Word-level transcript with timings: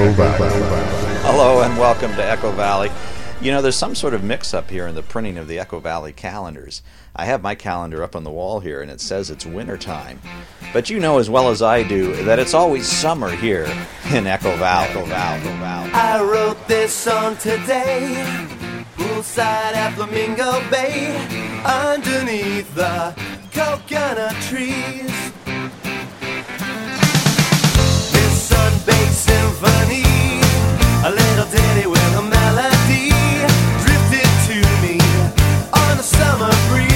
Echo 0.00 0.12
Valley. 0.12 1.18
Hello 1.20 1.60
and 1.60 1.76
welcome 1.76 2.10
to 2.16 2.24
Echo 2.24 2.50
Valley. 2.52 2.90
You 3.42 3.50
know, 3.50 3.60
there's 3.60 3.76
some 3.76 3.94
sort 3.94 4.14
of 4.14 4.24
mix 4.24 4.54
up 4.54 4.70
here 4.70 4.86
in 4.86 4.94
the 4.94 5.02
printing 5.02 5.36
of 5.36 5.46
the 5.46 5.58
Echo 5.58 5.78
Valley 5.78 6.14
calendars. 6.14 6.80
I 7.14 7.26
have 7.26 7.42
my 7.42 7.54
calendar 7.54 8.02
up 8.02 8.16
on 8.16 8.24
the 8.24 8.30
wall 8.30 8.60
here 8.60 8.80
and 8.80 8.90
it 8.90 9.02
says 9.02 9.28
it's 9.28 9.44
winter 9.44 9.76
time. 9.76 10.18
But 10.72 10.88
you 10.88 11.00
know 11.00 11.18
as 11.18 11.28
well 11.28 11.50
as 11.50 11.60
I 11.60 11.82
do 11.82 12.14
that 12.24 12.38
it's 12.38 12.54
always 12.54 12.86
summer 12.88 13.28
here 13.28 13.64
in 14.10 14.26
Echo 14.26 14.56
Valley. 14.56 14.88
Echo 14.88 15.04
Valley. 15.04 15.40
Echo 15.40 15.56
Valley. 15.58 15.90
I 15.92 16.22
wrote 16.22 16.66
this 16.66 16.94
song 16.94 17.36
today, 17.36 18.24
poolside 18.96 19.74
at 19.74 19.92
Flamingo 19.96 20.66
Bay, 20.70 21.14
underneath 21.66 22.74
the 22.74 23.14
coconut 23.52 24.34
trees. 24.44 25.29
symphony. 29.60 30.02
A 31.04 31.10
little 31.10 31.46
ditty 31.50 31.86
with 31.86 32.16
a 32.16 32.22
melody 32.22 33.10
drifted 33.84 34.30
to 34.48 34.56
me 34.82 34.98
on 35.72 35.98
a 35.98 36.02
summer 36.02 36.50
breeze. 36.68 36.89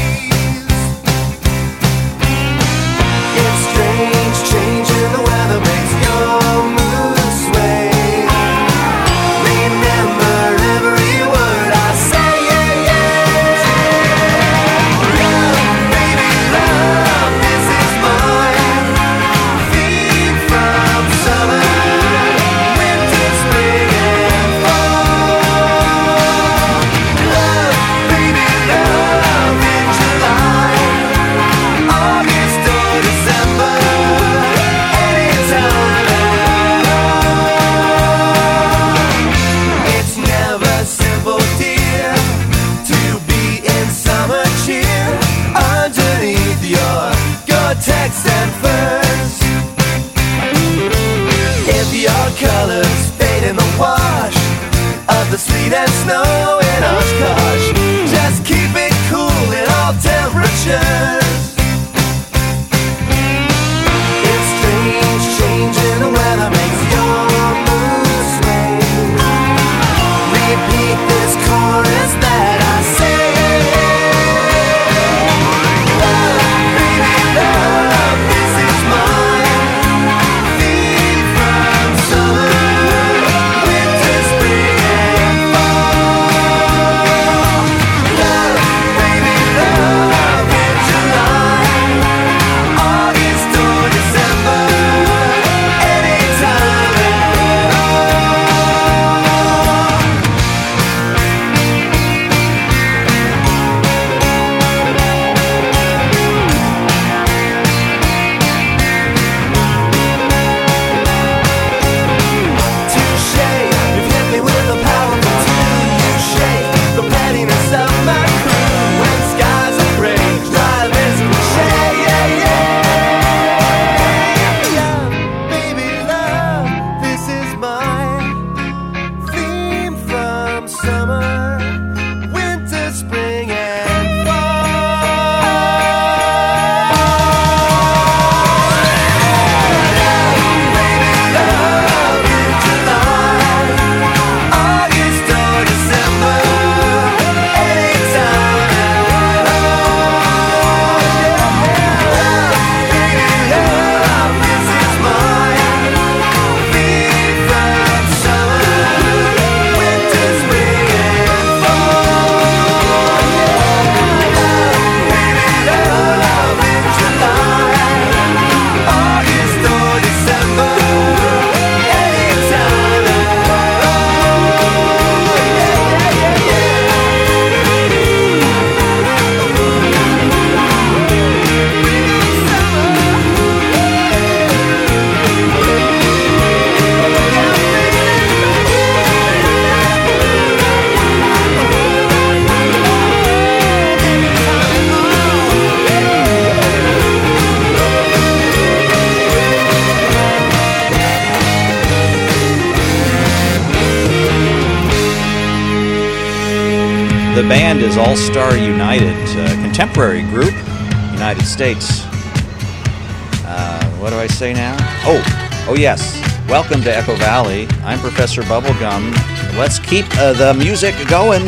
yes. 215.85 216.19
Welcome 216.49 216.81
to 216.85 216.97
Echo 216.97 217.15
Valley. 217.17 217.69
I'm 217.83 217.99
Professor 217.99 218.41
Bubblegum. 218.41 219.13
Let's 219.59 219.79
keep 219.79 220.07
uh, 220.17 220.33
the 220.33 220.55
music 220.55 220.95
going. 221.11 221.45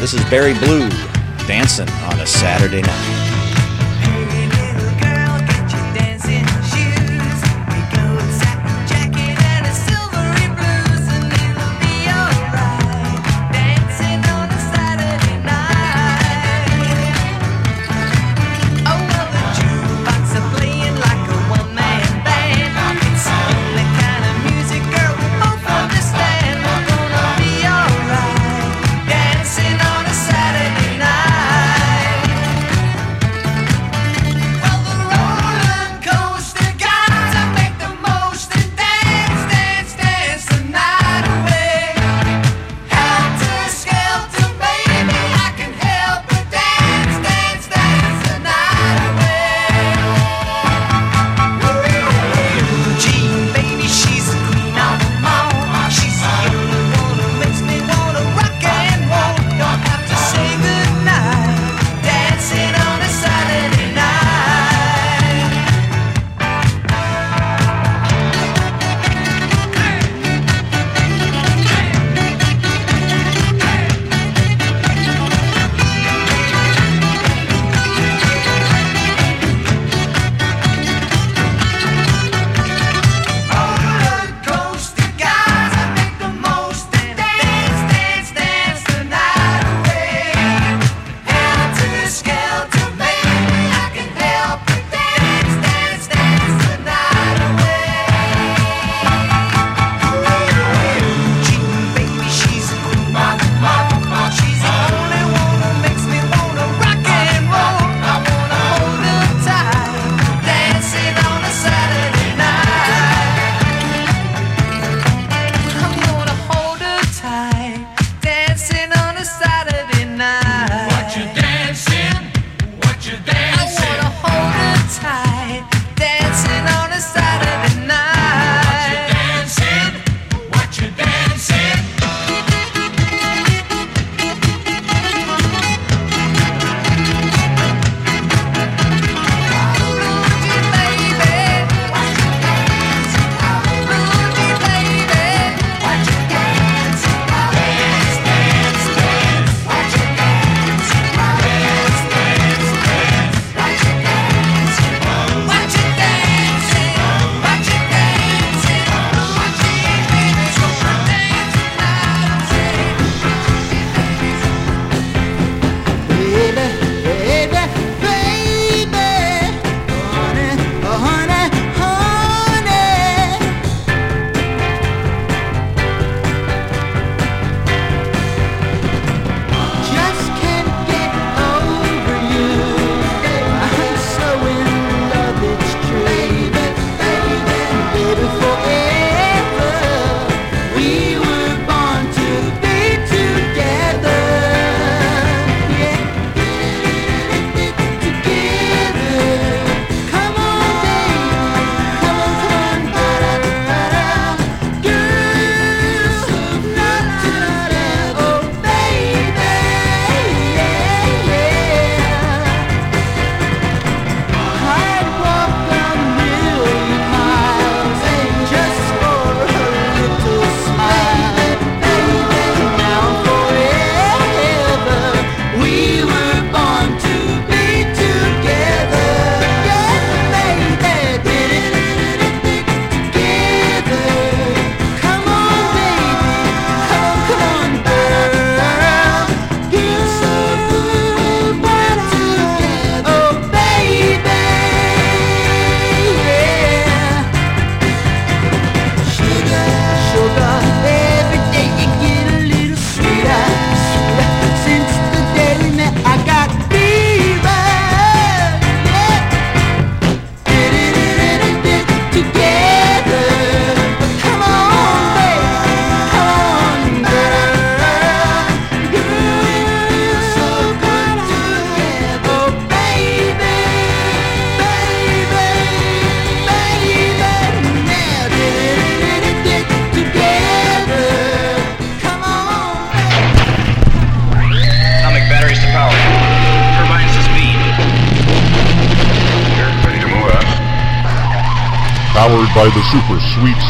This 0.00 0.12
is 0.12 0.22
Barry 0.28 0.52
Blue 0.52 0.86
dancing 1.46 1.88
on 1.88 2.20
a 2.20 2.26
Saturday 2.26 2.82
night. 2.82 3.27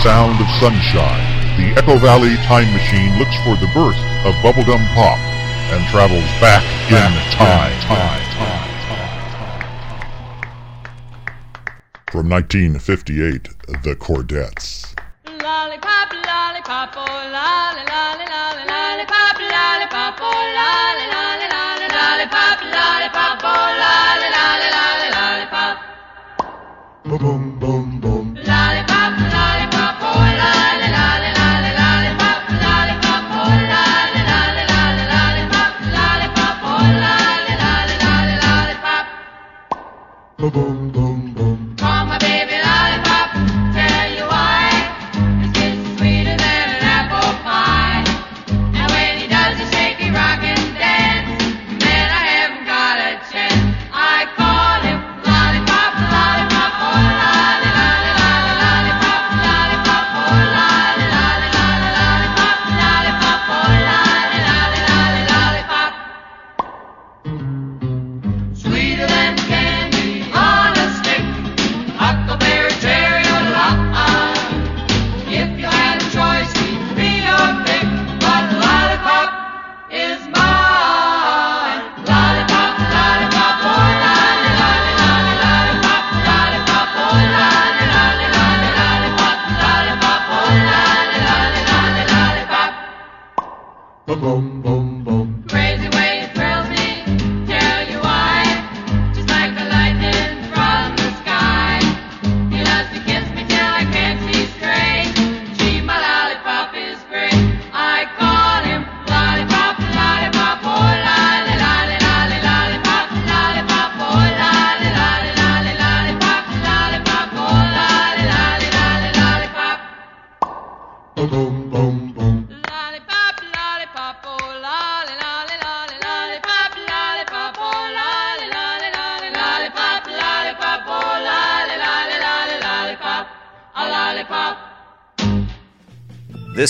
sound 0.09 0.41
of 0.41 0.49
sunshine, 0.59 1.21
the 1.59 1.79
Echo 1.79 1.99
Valley 1.99 2.35
time 2.49 2.73
machine 2.73 3.19
looks 3.19 3.37
for 3.45 3.57
the 3.57 3.71
birth 3.75 4.01
of 4.25 4.35
bubblegum 4.37 4.83
pop 4.95 5.19
and 5.69 5.87
travels 5.89 6.25
back, 6.41 6.65
back 6.89 7.13
in 7.13 7.13
time. 7.37 7.79
Time. 7.83 8.23
time. 8.33 8.65
From 12.11 12.31
1958, 12.31 13.51
The 13.83 13.97
Chordettes. 13.97 14.78
I'm. 40.79 41.08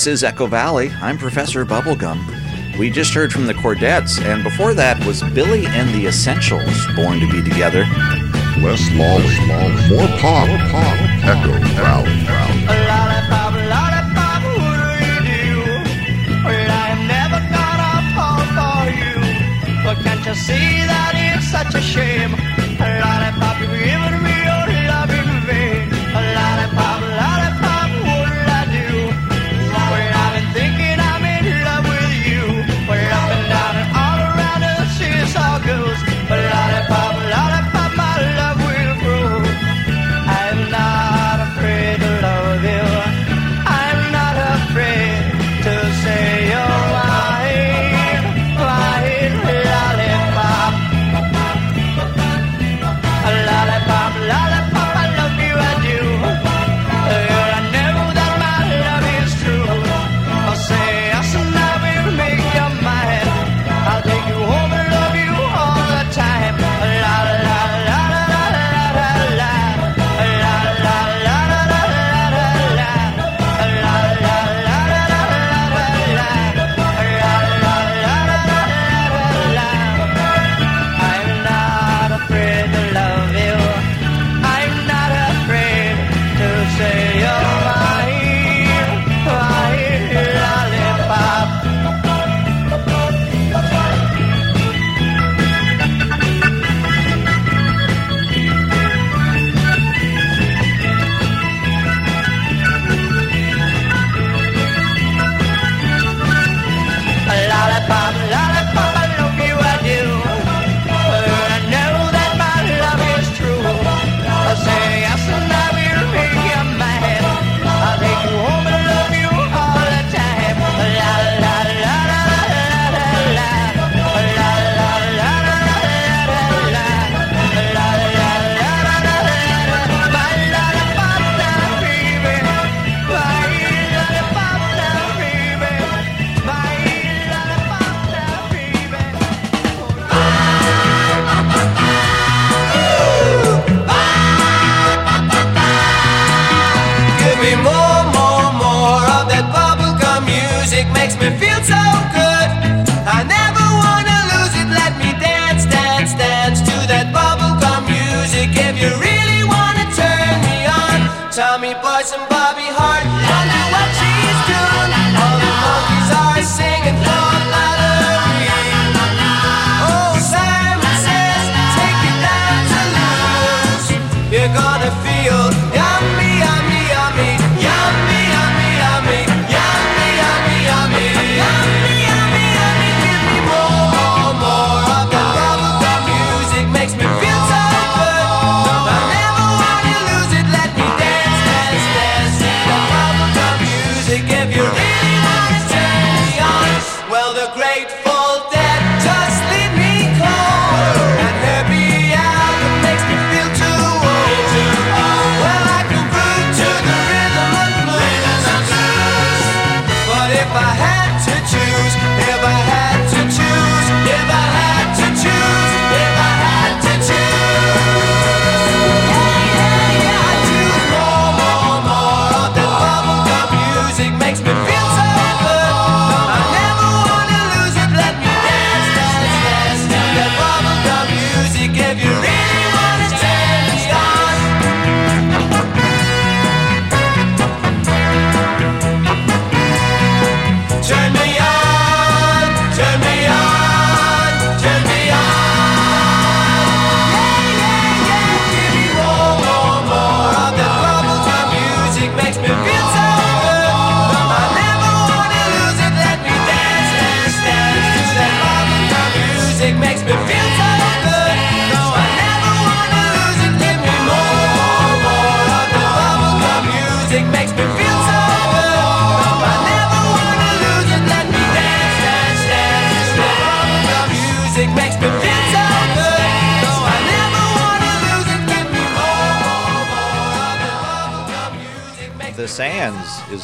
is 0.08 0.24
Echo 0.24 0.46
Valley. 0.46 0.90
I'm 1.02 1.18
Professor 1.18 1.66
Bubblegum. 1.66 2.18
We 2.78 2.88
just 2.88 3.12
heard 3.12 3.30
from 3.30 3.46
the 3.46 3.52
Chordettes, 3.52 4.18
and 4.24 4.42
before 4.42 4.72
that 4.72 4.98
was 5.04 5.22
Billy 5.34 5.66
and 5.66 5.88
the 5.94 6.06
Essentials, 6.06 6.86
Born 6.96 7.20
to 7.20 7.30
Be 7.30 7.42
Together. 7.42 7.84
Less 8.64 8.80
lolly, 8.96 9.28
lolly. 9.44 9.76
more 9.92 10.08
pop, 10.16 10.48
more 10.48 10.64
pop. 10.72 10.96
Echo 11.28 11.52
Valley. 11.76 12.24
Valley. 12.24 12.64
A 12.64 12.76
lollipop, 12.88 13.52
lollipop, 13.68 14.42
what 14.56 14.80
do 14.80 14.96
you 15.04 15.18
do? 15.28 15.52
Well, 16.42 16.70
I'm 16.72 17.00
never 17.06 17.40
gonna 17.52 17.92
fall 18.16 18.42
for 18.56 18.88
you. 18.88 19.20
But 19.84 19.96
can't 20.02 20.24
you 20.24 20.34
see 20.34 20.88
that 20.88 21.12
it's 21.36 21.48
such 21.52 21.74
a 21.74 21.82
shame? 21.82 22.32
A 22.80 22.86
lollipop, 23.04 23.60
you've 23.60 23.76
given 23.76 24.22
me 24.24 24.37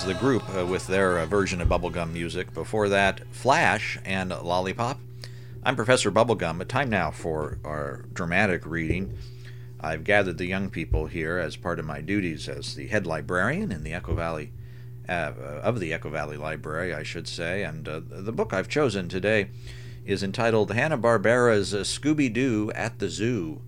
The 0.06 0.12
group 0.12 0.42
uh, 0.54 0.66
with 0.66 0.86
their 0.86 1.18
uh, 1.18 1.24
version 1.24 1.62
of 1.62 1.68
bubblegum 1.68 2.12
music. 2.12 2.52
Before 2.52 2.90
that, 2.90 3.26
Flash 3.30 3.98
and 4.04 4.28
Lollipop. 4.28 4.98
I'm 5.62 5.76
Professor 5.76 6.10
Bubblegum. 6.10 6.66
Time 6.68 6.90
now 6.90 7.10
for 7.10 7.58
our 7.64 8.04
dramatic 8.12 8.66
reading. 8.66 9.16
I've 9.80 10.04
gathered 10.04 10.36
the 10.36 10.44
young 10.44 10.68
people 10.68 11.06
here 11.06 11.38
as 11.38 11.56
part 11.56 11.78
of 11.78 11.86
my 11.86 12.02
duties 12.02 12.50
as 12.50 12.74
the 12.74 12.86
head 12.88 13.06
librarian 13.06 13.72
in 13.72 13.82
the 13.82 13.94
Echo 13.94 14.14
Valley, 14.14 14.52
uh, 15.08 15.32
of 15.62 15.80
the 15.80 15.94
Echo 15.94 16.10
Valley 16.10 16.36
Library, 16.36 16.92
I 16.92 17.02
should 17.02 17.26
say. 17.26 17.62
And 17.62 17.88
uh, 17.88 18.02
the 18.06 18.32
book 18.32 18.52
I've 18.52 18.68
chosen 18.68 19.08
today 19.08 19.48
is 20.04 20.22
entitled 20.22 20.70
Hanna 20.70 20.98
Barbera's 20.98 21.72
Scooby 21.72 22.30
Doo 22.30 22.70
at 22.74 22.98
the 22.98 23.08
Zoo 23.08 23.62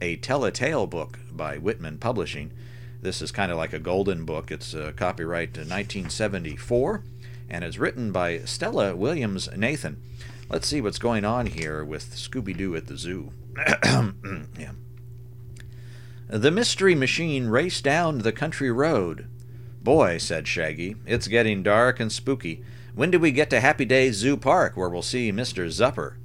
a 0.00 0.16
tell-a-tale 0.16 0.86
book 0.86 1.18
by 1.30 1.58
Whitman 1.58 1.98
Publishing. 1.98 2.52
This 3.00 3.22
is 3.22 3.30
kind 3.30 3.52
of 3.52 3.58
like 3.58 3.72
a 3.72 3.78
golden 3.78 4.24
book. 4.24 4.50
It's 4.50 4.74
uh, 4.74 4.92
copyright 4.96 5.56
1974 5.56 7.04
and 7.50 7.64
it's 7.64 7.78
written 7.78 8.12
by 8.12 8.38
Stella 8.40 8.94
Williams 8.94 9.48
Nathan. 9.56 10.02
Let's 10.50 10.66
see 10.66 10.80
what's 10.80 10.98
going 10.98 11.24
on 11.24 11.46
here 11.46 11.84
with 11.84 12.14
Scooby 12.14 12.56
Doo 12.56 12.76
at 12.76 12.86
the 12.86 12.96
zoo. 12.96 13.32
yeah. 14.58 14.72
The 16.28 16.50
mystery 16.50 16.94
machine 16.94 17.48
raced 17.48 17.84
down 17.84 18.18
the 18.18 18.32
country 18.32 18.70
road. 18.70 19.26
Boy, 19.82 20.18
said 20.18 20.46
Shaggy, 20.46 20.96
it's 21.06 21.28
getting 21.28 21.62
dark 21.62 22.00
and 22.00 22.12
spooky. 22.12 22.62
When 22.94 23.10
do 23.10 23.18
we 23.18 23.30
get 23.30 23.48
to 23.50 23.60
Happy 23.60 23.84
Days 23.84 24.16
Zoo 24.16 24.36
Park 24.36 24.76
where 24.76 24.88
we'll 24.88 25.02
see 25.02 25.32
Mr. 25.32 25.66
Zupper? 25.68 26.16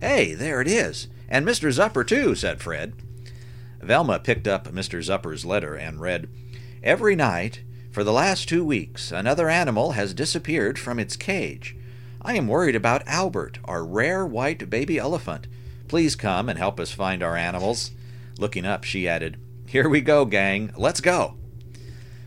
Hey, 0.00 0.34
there 0.34 0.60
it 0.60 0.68
is. 0.68 1.08
And 1.28 1.46
Mr. 1.46 1.70
Zupper, 1.70 2.06
too, 2.06 2.34
said 2.34 2.60
Fred. 2.60 2.94
Velma 3.82 4.20
picked 4.20 4.46
up 4.46 4.68
Mr. 4.68 5.02
Zupper's 5.02 5.44
letter 5.44 5.74
and 5.74 6.00
read, 6.00 6.28
Every 6.82 7.16
night, 7.16 7.62
for 7.90 8.04
the 8.04 8.12
last 8.12 8.48
two 8.48 8.64
weeks, 8.64 9.12
another 9.12 9.48
animal 9.48 9.92
has 9.92 10.14
disappeared 10.14 10.78
from 10.78 10.98
its 10.98 11.16
cage. 11.16 11.76
I 12.22 12.36
am 12.36 12.46
worried 12.46 12.76
about 12.76 13.06
Albert, 13.06 13.58
our 13.64 13.84
rare 13.84 14.24
white 14.24 14.70
baby 14.70 14.98
elephant. 14.98 15.48
Please 15.88 16.14
come 16.14 16.48
and 16.48 16.58
help 16.58 16.78
us 16.78 16.92
find 16.92 17.22
our 17.22 17.36
animals. 17.36 17.90
Looking 18.38 18.64
up, 18.64 18.84
she 18.84 19.08
added, 19.08 19.38
Here 19.66 19.88
we 19.88 20.00
go, 20.00 20.24
gang. 20.24 20.72
Let's 20.76 21.00
go. 21.00 21.36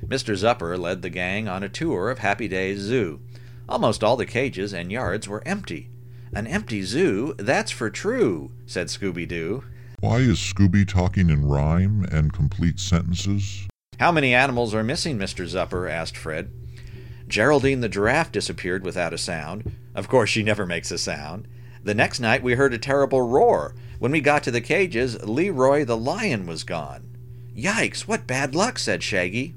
Mr. 0.05 0.35
Zupper 0.35 0.77
led 0.77 1.01
the 1.01 1.09
gang 1.09 1.47
on 1.47 1.63
a 1.63 1.69
tour 1.69 2.11
of 2.11 2.19
Happy 2.19 2.47
Days 2.47 2.79
Zoo. 2.79 3.21
Almost 3.67 4.03
all 4.03 4.17
the 4.17 4.25
cages 4.25 4.73
and 4.73 4.91
yards 4.91 5.27
were 5.27 5.41
empty. 5.47 5.89
An 6.33 6.45
empty 6.45 6.83
zoo, 6.83 7.33
that's 7.37 7.71
for 7.71 7.89
true, 7.89 8.51
said 8.65 8.87
Scooby 8.87 9.27
Doo. 9.27 9.63
Why 9.99 10.17
is 10.17 10.37
Scooby 10.37 10.87
talking 10.87 11.29
in 11.29 11.45
rhyme 11.45 12.05
and 12.11 12.33
complete 12.33 12.79
sentences? 12.79 13.67
How 13.99 14.11
many 14.11 14.33
animals 14.33 14.73
are 14.73 14.83
missing, 14.83 15.17
Mr. 15.17 15.45
Zupper? 15.47 15.89
asked 15.89 16.17
Fred. 16.17 16.51
Geraldine 17.27 17.81
the 17.81 17.89
giraffe 17.89 18.31
disappeared 18.31 18.83
without 18.83 19.13
a 19.13 19.17
sound. 19.17 19.71
Of 19.95 20.07
course, 20.07 20.29
she 20.29 20.43
never 20.43 20.65
makes 20.65 20.91
a 20.91 20.97
sound. 20.97 21.47
The 21.83 21.93
next 21.95 22.19
night 22.19 22.43
we 22.43 22.53
heard 22.55 22.73
a 22.73 22.77
terrible 22.77 23.21
roar. 23.21 23.73
When 23.97 24.11
we 24.11 24.21
got 24.21 24.43
to 24.43 24.51
the 24.51 24.61
cages, 24.61 25.23
Leroy 25.23 25.85
the 25.85 25.97
lion 25.97 26.45
was 26.45 26.63
gone. 26.63 27.09
Yikes, 27.55 28.01
what 28.01 28.27
bad 28.27 28.53
luck, 28.53 28.77
said 28.77 29.01
Shaggy. 29.01 29.55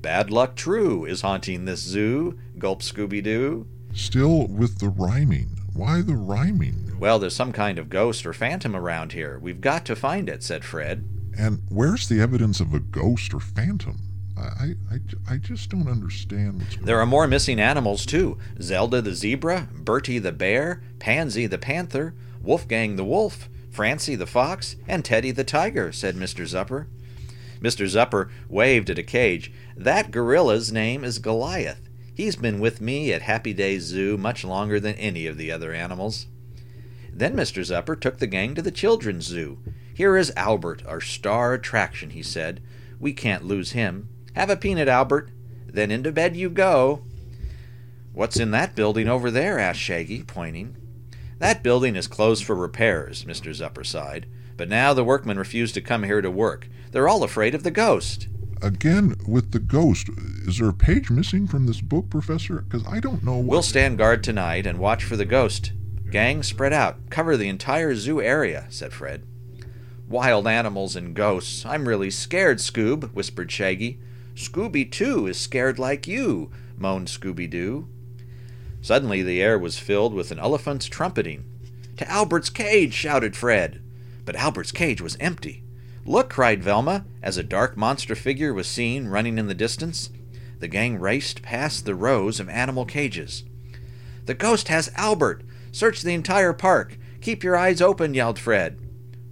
Bad 0.00 0.30
luck 0.30 0.56
true 0.56 1.04
is 1.04 1.20
haunting 1.20 1.64
this 1.64 1.80
zoo, 1.80 2.38
gulped 2.58 2.82
Scooby 2.82 3.22
Doo. 3.22 3.66
Still 3.94 4.46
with 4.46 4.78
the 4.78 4.88
rhyming. 4.88 5.58
Why 5.74 6.00
the 6.00 6.16
rhyming? 6.16 6.85
Well, 6.98 7.18
there's 7.18 7.36
some 7.36 7.52
kind 7.52 7.78
of 7.78 7.90
ghost 7.90 8.24
or 8.24 8.32
phantom 8.32 8.74
around 8.74 9.12
here. 9.12 9.38
We've 9.38 9.60
got 9.60 9.84
to 9.86 9.96
find 9.96 10.28
it, 10.28 10.42
said 10.42 10.64
Fred. 10.64 11.04
And 11.38 11.62
where's 11.68 12.08
the 12.08 12.20
evidence 12.20 12.60
of 12.60 12.72
a 12.72 12.80
ghost 12.80 13.34
or 13.34 13.40
phantom? 13.40 14.00
I, 14.38 14.74
I, 14.90 15.34
I 15.34 15.36
just 15.36 15.70
don't 15.70 15.88
understand 15.88 16.58
what's 16.58 16.76
going 16.76 16.86
There 16.86 17.00
are 17.00 17.06
more 17.06 17.26
missing 17.26 17.60
animals, 17.60 18.04
too 18.04 18.38
Zelda 18.60 19.00
the 19.00 19.14
zebra, 19.14 19.68
Bertie 19.72 20.18
the 20.18 20.32
bear, 20.32 20.82
Pansy 20.98 21.46
the 21.46 21.58
panther, 21.58 22.14
Wolfgang 22.40 22.96
the 22.96 23.04
wolf, 23.04 23.48
Francie 23.70 24.14
the 24.14 24.26
fox, 24.26 24.76
and 24.86 25.04
Teddy 25.04 25.30
the 25.30 25.44
tiger, 25.44 25.92
said 25.92 26.16
Mr. 26.16 26.46
Zupper. 26.46 26.86
Mr. 27.60 27.86
Zupper 27.86 28.30
waved 28.48 28.90
at 28.90 28.98
a 28.98 29.02
cage. 29.02 29.52
That 29.76 30.10
gorilla's 30.10 30.72
name 30.72 31.04
is 31.04 31.18
Goliath. 31.18 31.88
He's 32.14 32.36
been 32.36 32.60
with 32.60 32.80
me 32.80 33.12
at 33.12 33.22
Happy 33.22 33.52
Days 33.52 33.82
Zoo 33.82 34.16
much 34.16 34.44
longer 34.44 34.80
than 34.80 34.94
any 34.94 35.26
of 35.26 35.36
the 35.36 35.52
other 35.52 35.72
animals. 35.72 36.26
Then 37.16 37.34
Mr. 37.34 37.64
Zupper 37.64 37.98
took 37.98 38.18
the 38.18 38.26
gang 38.26 38.54
to 38.54 38.60
the 38.62 38.70
children's 38.70 39.24
zoo. 39.24 39.58
Here 39.94 40.18
is 40.18 40.34
Albert, 40.36 40.82
our 40.86 41.00
star 41.00 41.54
attraction, 41.54 42.10
he 42.10 42.22
said. 42.22 42.60
We 43.00 43.14
can't 43.14 43.46
lose 43.46 43.72
him. 43.72 44.10
Have 44.34 44.50
a 44.50 44.56
peanut, 44.56 44.86
Albert. 44.86 45.30
Then 45.66 45.90
into 45.90 46.12
bed 46.12 46.36
you 46.36 46.50
go. 46.50 47.02
What's 48.12 48.38
in 48.38 48.50
that 48.50 48.74
building 48.74 49.08
over 49.08 49.30
there? 49.30 49.58
asked 49.58 49.80
Shaggy, 49.80 50.24
pointing. 50.24 50.76
That 51.38 51.62
building 51.62 51.96
is 51.96 52.06
closed 52.06 52.44
for 52.44 52.54
repairs, 52.54 53.24
Mr. 53.24 53.54
Zupper 53.54 53.84
sighed. 53.84 54.26
But 54.58 54.68
now 54.68 54.92
the 54.92 55.04
workmen 55.04 55.38
refuse 55.38 55.72
to 55.72 55.80
come 55.80 56.02
here 56.02 56.20
to 56.20 56.30
work. 56.30 56.68
They're 56.92 57.08
all 57.08 57.22
afraid 57.22 57.54
of 57.54 57.62
the 57.62 57.70
ghost. 57.70 58.28
Again, 58.60 59.16
with 59.26 59.52
the 59.52 59.58
ghost, 59.58 60.10
is 60.46 60.58
there 60.58 60.68
a 60.68 60.74
page 60.74 61.08
missing 61.10 61.46
from 61.46 61.66
this 61.66 61.80
book, 61.80 62.10
Professor? 62.10 62.60
Because 62.60 62.86
I 62.86 63.00
don't 63.00 63.24
know 63.24 63.36
what. 63.36 63.46
We'll 63.46 63.62
stand 63.62 63.96
guard 63.96 64.22
tonight 64.22 64.66
and 64.66 64.78
watch 64.78 65.02
for 65.02 65.16
the 65.16 65.24
ghost. 65.24 65.72
Gang, 66.10 66.42
spread 66.42 66.72
out. 66.72 67.10
Cover 67.10 67.36
the 67.36 67.48
entire 67.48 67.94
zoo 67.94 68.20
area, 68.20 68.66
said 68.68 68.92
Fred. 68.92 69.24
Wild 70.08 70.46
animals 70.46 70.94
and 70.94 71.14
ghosts. 71.14 71.66
I'm 71.66 71.88
really 71.88 72.10
scared, 72.10 72.58
Scoob, 72.58 73.12
whispered 73.12 73.50
Shaggy. 73.50 73.98
Scooby, 74.36 74.90
too, 74.90 75.26
is 75.26 75.38
scared 75.38 75.78
like 75.78 76.06
you, 76.06 76.50
moaned 76.76 77.08
Scooby 77.08 77.50
Doo. 77.50 77.88
Suddenly 78.80 79.22
the 79.22 79.42
air 79.42 79.58
was 79.58 79.80
filled 79.80 80.14
with 80.14 80.30
an 80.30 80.38
elephant's 80.38 80.86
trumpeting. 80.86 81.44
To 81.96 82.08
Albert's 82.08 82.50
cage, 82.50 82.94
shouted 82.94 83.34
Fred. 83.34 83.82
But 84.24 84.36
Albert's 84.36 84.70
cage 84.70 85.00
was 85.00 85.16
empty. 85.18 85.64
Look, 86.04 86.30
cried 86.30 86.62
Velma, 86.62 87.04
as 87.20 87.36
a 87.36 87.42
dark 87.42 87.76
monster 87.76 88.14
figure 88.14 88.54
was 88.54 88.68
seen 88.68 89.08
running 89.08 89.38
in 89.38 89.48
the 89.48 89.54
distance. 89.54 90.10
The 90.60 90.68
gang 90.68 91.00
raced 91.00 91.42
past 91.42 91.84
the 91.84 91.96
rows 91.96 92.38
of 92.38 92.48
animal 92.48 92.84
cages. 92.84 93.42
The 94.26 94.34
ghost 94.34 94.68
has 94.68 94.90
Albert! 94.94 95.42
Search 95.76 96.00
the 96.00 96.14
entire 96.14 96.54
park! 96.54 96.96
Keep 97.20 97.44
your 97.44 97.54
eyes 97.54 97.82
open, 97.82 98.14
yelled 98.14 98.38
Fred. 98.38 98.80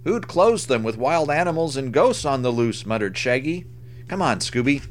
Who'd 0.03 0.27
close 0.27 0.67
them 0.67 0.83
with 0.83 0.95
wild 0.95 1.31
animals 1.31 1.75
and 1.75 1.91
ghosts 1.91 2.23
on 2.23 2.43
the 2.43 2.51
loose, 2.51 2.85
muttered 2.85 3.17
Shaggy. 3.17 3.65
Come 4.07 4.21
on, 4.21 4.37
Scooby. 4.37 4.83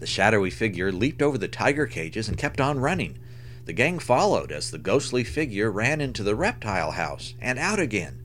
The 0.00 0.06
shadowy 0.08 0.50
figure 0.50 0.90
leaped 0.90 1.22
over 1.22 1.38
the 1.38 1.46
tiger 1.46 1.86
cages 1.86 2.26
and 2.26 2.36
kept 2.36 2.60
on 2.60 2.80
running. 2.80 3.20
The 3.66 3.72
gang 3.72 4.00
followed 4.00 4.50
as 4.50 4.72
the 4.72 4.78
ghostly 4.78 5.22
figure 5.22 5.70
ran 5.70 6.00
into 6.00 6.24
the 6.24 6.34
reptile 6.34 6.90
house 6.90 7.34
and 7.40 7.56
out 7.56 7.78
again. 7.78 8.20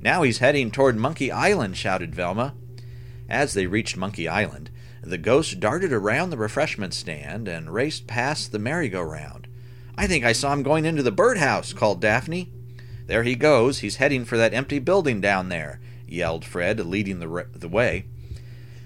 Now 0.00 0.22
he's 0.22 0.38
heading 0.38 0.70
toward 0.70 0.96
Monkey 0.96 1.30
Island, 1.30 1.76
shouted 1.76 2.14
Velma. 2.14 2.54
As 3.28 3.52
they 3.52 3.66
reached 3.66 3.98
Monkey 3.98 4.26
Island, 4.26 4.70
the 5.02 5.18
ghost 5.18 5.60
darted 5.60 5.92
around 5.92 6.30
the 6.30 6.38
refreshment 6.38 6.94
stand 6.94 7.46
and 7.46 7.74
raced 7.74 8.06
past 8.06 8.52
the 8.52 8.58
merry-go-round. 8.58 9.41
I 10.02 10.08
think 10.08 10.24
I 10.24 10.32
saw 10.32 10.52
him 10.52 10.64
going 10.64 10.84
into 10.84 11.04
the 11.04 11.12
birdhouse, 11.12 11.72
called 11.72 12.00
Daphne. 12.00 12.50
There 13.06 13.22
he 13.22 13.36
goes. 13.36 13.78
He's 13.78 13.96
heading 14.02 14.24
for 14.24 14.36
that 14.36 14.52
empty 14.52 14.80
building 14.80 15.20
down 15.20 15.48
there, 15.48 15.80
yelled 16.08 16.44
Fred, 16.44 16.80
leading 16.80 17.20
the, 17.20 17.28
re- 17.28 17.44
the 17.52 17.68
way. 17.68 18.06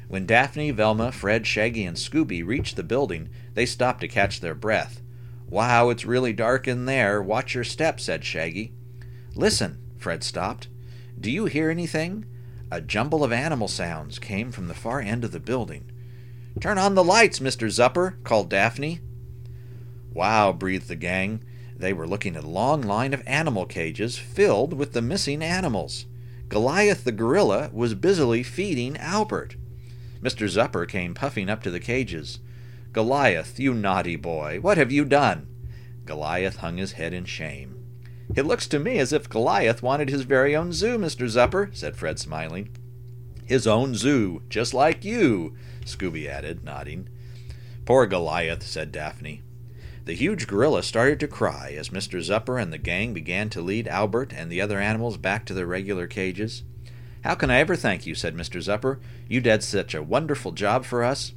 When 0.08 0.26
Daphne, 0.26 0.72
Velma, 0.72 1.10
Fred, 1.12 1.46
Shaggy, 1.46 1.86
and 1.86 1.96
Scooby 1.96 2.46
reached 2.46 2.76
the 2.76 2.82
building, 2.82 3.30
they 3.54 3.64
stopped 3.64 4.02
to 4.02 4.08
catch 4.08 4.40
their 4.40 4.54
breath. 4.54 5.00
Wow, 5.48 5.88
it's 5.88 6.04
really 6.04 6.34
dark 6.34 6.68
in 6.68 6.84
there. 6.84 7.22
Watch 7.22 7.54
your 7.54 7.64
step, 7.64 7.98
said 7.98 8.22
Shaggy. 8.22 8.74
Listen, 9.34 9.78
Fred 9.96 10.22
stopped. 10.22 10.68
Do 11.18 11.30
you 11.30 11.46
hear 11.46 11.70
anything? 11.70 12.26
A 12.70 12.82
jumble 12.82 13.24
of 13.24 13.32
animal 13.32 13.68
sounds 13.68 14.18
came 14.18 14.52
from 14.52 14.68
the 14.68 14.74
far 14.74 15.00
end 15.00 15.24
of 15.24 15.32
the 15.32 15.40
building. 15.40 15.90
Turn 16.60 16.76
on 16.76 16.94
the 16.94 17.02
lights, 17.02 17.38
Mr. 17.38 17.70
Zupper, 17.70 18.22
called 18.22 18.50
Daphne. 18.50 19.00
Wow, 20.16 20.54
breathed 20.54 20.88
the 20.88 20.96
gang. 20.96 21.44
They 21.76 21.92
were 21.92 22.08
looking 22.08 22.36
at 22.36 22.44
a 22.44 22.48
long 22.48 22.80
line 22.80 23.12
of 23.12 23.22
animal 23.26 23.66
cages 23.66 24.16
filled 24.16 24.72
with 24.72 24.94
the 24.94 25.02
missing 25.02 25.42
animals. 25.42 26.06
Goliath 26.48 27.04
the 27.04 27.12
gorilla 27.12 27.68
was 27.70 27.92
busily 27.92 28.42
feeding 28.42 28.96
Albert. 28.96 29.56
Mr. 30.22 30.48
Zupper 30.48 30.86
came 30.88 31.12
puffing 31.12 31.50
up 31.50 31.62
to 31.64 31.70
the 31.70 31.80
cages. 31.80 32.38
Goliath, 32.94 33.60
you 33.60 33.74
naughty 33.74 34.16
boy, 34.16 34.58
what 34.62 34.78
have 34.78 34.90
you 34.90 35.04
done? 35.04 35.48
Goliath 36.06 36.56
hung 36.56 36.78
his 36.78 36.92
head 36.92 37.12
in 37.12 37.26
shame. 37.26 37.84
It 38.34 38.46
looks 38.46 38.66
to 38.68 38.78
me 38.78 38.98
as 38.98 39.12
if 39.12 39.28
Goliath 39.28 39.82
wanted 39.82 40.08
his 40.08 40.22
very 40.22 40.56
own 40.56 40.72
zoo, 40.72 40.96
Mr. 40.96 41.28
Zupper, 41.28 41.68
said 41.74 41.94
Fred, 41.94 42.18
smiling. 42.18 42.74
His 43.44 43.66
own 43.66 43.94
zoo, 43.94 44.40
just 44.48 44.72
like 44.72 45.04
you, 45.04 45.54
Scooby 45.84 46.26
added, 46.26 46.64
nodding. 46.64 47.10
Poor 47.84 48.06
Goliath, 48.06 48.62
said 48.62 48.90
Daphne. 48.90 49.42
The 50.06 50.14
huge 50.14 50.46
gorilla 50.46 50.84
started 50.84 51.18
to 51.18 51.26
cry 51.26 51.74
as 51.76 51.88
Mr. 51.88 52.20
Zupper 52.20 52.62
and 52.62 52.72
the 52.72 52.78
gang 52.78 53.12
began 53.12 53.50
to 53.50 53.60
lead 53.60 53.88
Albert 53.88 54.32
and 54.32 54.50
the 54.50 54.60
other 54.60 54.78
animals 54.78 55.16
back 55.16 55.44
to 55.46 55.54
their 55.54 55.66
regular 55.66 56.06
cages. 56.06 56.62
How 57.24 57.34
can 57.34 57.50
I 57.50 57.58
ever 57.58 57.74
thank 57.74 58.06
you? 58.06 58.14
said 58.14 58.36
Mr. 58.36 58.62
Zupper. 58.62 59.00
You 59.28 59.40
did 59.40 59.64
such 59.64 59.96
a 59.96 60.04
wonderful 60.04 60.52
job 60.52 60.84
for 60.84 61.02
us. 61.02 61.32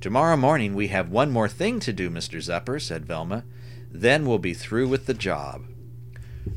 Tomorrow 0.00 0.38
morning 0.38 0.74
we 0.74 0.86
have 0.86 1.10
one 1.10 1.30
more 1.30 1.50
thing 1.50 1.80
to 1.80 1.92
do, 1.92 2.08
Mr. 2.08 2.40
Zupper, 2.40 2.80
said 2.80 3.04
Velma. 3.04 3.44
Then 3.90 4.24
we'll 4.24 4.38
be 4.38 4.54
through 4.54 4.88
with 4.88 5.04
the 5.04 5.12
job. 5.12 5.66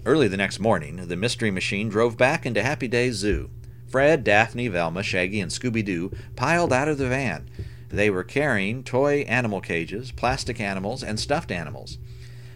Early 0.05 0.29
the 0.29 0.37
next 0.37 0.61
morning, 0.61 1.07
the 1.07 1.17
Mystery 1.17 1.51
Machine 1.51 1.89
drove 1.89 2.15
back 2.15 2.45
into 2.45 2.63
Happy 2.63 2.87
Days 2.87 3.15
Zoo. 3.15 3.49
Fred, 3.89 4.23
Daphne, 4.23 4.69
Velma, 4.69 5.03
Shaggy, 5.03 5.41
and 5.41 5.51
Scooby 5.51 5.83
Doo 5.83 6.13
piled 6.37 6.71
out 6.71 6.87
of 6.87 6.97
the 6.97 7.09
van. 7.09 7.49
They 7.91 8.09
were 8.09 8.23
carrying 8.23 8.83
toy 8.83 9.21
animal 9.21 9.61
cages, 9.61 10.11
plastic 10.11 10.59
animals, 10.59 11.03
and 11.03 11.19
stuffed 11.19 11.51
animals. 11.51 11.97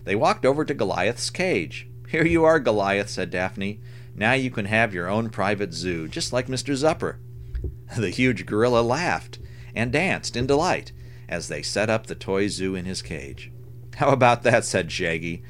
They 0.06 0.16
walked 0.16 0.46
over 0.46 0.64
to 0.64 0.74
Goliath's 0.74 1.30
cage. 1.30 1.88
Here 2.08 2.26
you 2.26 2.46
are, 2.46 2.60
Goliath, 2.60 3.10
said 3.10 3.32
Daphne. 3.32 3.82
Now 4.16 4.34
you 4.34 4.50
can 4.50 4.66
have 4.66 4.94
your 4.94 5.10
own 5.10 5.30
private 5.30 5.74
zoo, 5.74 6.08
just 6.08 6.32
like 6.32 6.48
Mr. 6.48 6.74
Zupper. 6.76 7.18
The 7.98 8.10
huge 8.10 8.46
gorilla 8.46 8.82
laughed 8.82 9.40
and 9.76 9.92
danced 9.92 10.36
in 10.36 10.48
delight 10.48 10.92
as 11.28 11.48
they 11.48 11.62
set 11.62 11.90
up 11.90 12.08
the 12.08 12.16
toy 12.16 12.48
zoo 12.48 12.76
in 12.76 12.86
his 12.86 13.02
cage. 13.02 13.52
How 13.96 14.10
about 14.10 14.44
that? 14.44 14.66
said 14.66 14.92
Shaggy. 14.92 15.44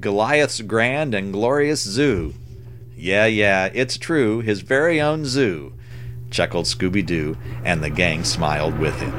Goliath's 0.00 0.60
grand 0.62 1.14
and 1.14 1.32
glorious 1.32 1.82
zoo. 1.82 2.34
Yeah, 2.96 3.26
yeah, 3.26 3.68
it's 3.72 3.98
true, 3.98 4.40
his 4.40 4.62
very 4.62 5.00
own 5.00 5.26
zoo, 5.26 5.74
chuckled 6.30 6.66
Scooby 6.66 7.04
Doo, 7.04 7.36
and 7.64 7.82
the 7.82 7.90
gang 7.90 8.24
smiled 8.24 8.78
with 8.78 8.98
him. 9.00 9.12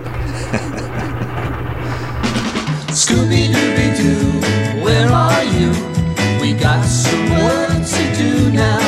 Scooby 2.91 3.47
Dooby 3.53 3.97
Doo, 3.97 4.83
where 4.83 5.09
are 5.11 5.43
you? 5.43 5.71
We 6.41 6.53
got 6.53 6.83
some 6.83 7.29
work 7.29 7.69
to 7.69 8.15
do 8.15 8.51
now. 8.51 8.79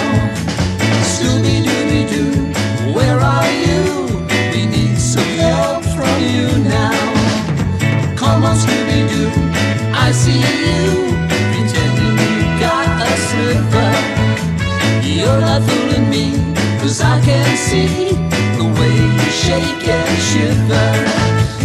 Scooby 1.03 1.63
Dooby 1.63 2.10
Doo, 2.10 2.93
where 2.93 3.19
are 3.19 3.51
you? 3.51 4.27
We 4.53 4.65
need 4.65 4.97
some 4.97 5.23
help 5.38 5.84
from 5.84 6.23
you 6.23 6.47
now. 6.63 8.15
Come 8.15 8.43
on, 8.43 8.55
Scooby 8.58 9.08
Doo, 9.10 9.29
I 9.93 10.12
see 10.12 10.39
you 10.39 11.15
pretending 11.51 12.17
you 12.17 12.60
got 12.60 13.01
a 13.01 13.17
slipper. 13.17 14.18
You're 15.10 15.41
not 15.41 15.63
fooling 15.63 16.08
me, 16.10 16.32
cause 16.80 17.02
I 17.02 17.19
can 17.22 17.58
see 17.58 18.13
the 18.58 18.65
way 18.78 18.93
you 18.93 19.32
shake 19.43 19.88
and 19.88 20.17
shiver. 20.30 20.89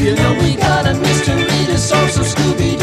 You 0.02 0.16
know 0.16 0.32
we 0.40 0.56
got 0.56 0.86
a 0.86 0.94
mystery 0.94 1.44
to 1.66 1.76
solve, 1.76 2.10
so 2.10 2.22
Scooby 2.22 2.73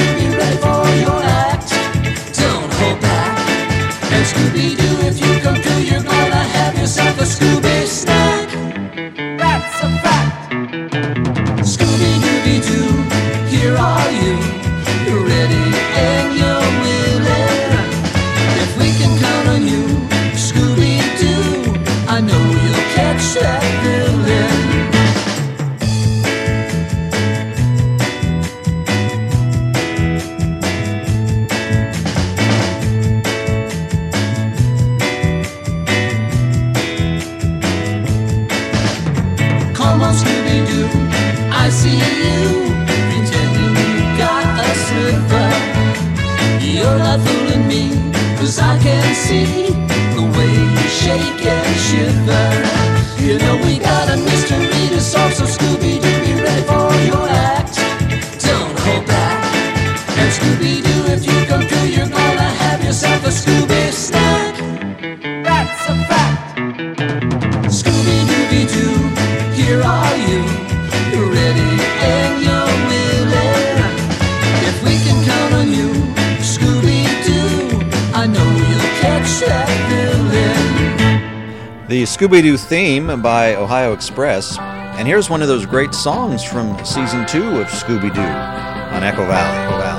Theme 83.11 83.21
by 83.21 83.55
Ohio 83.55 83.91
Express. 83.91 84.57
And 84.57 85.05
here's 85.05 85.29
one 85.29 85.41
of 85.41 85.49
those 85.49 85.65
great 85.65 85.93
songs 85.93 86.45
from 86.45 86.77
season 86.85 87.27
two 87.27 87.59
of 87.59 87.67
Scooby 87.67 88.13
Doo 88.13 88.21
on 88.21 89.03
Echo 89.03 89.25
Valley. 89.25 89.57
Echo 89.65 89.77
Valley. 89.77 89.90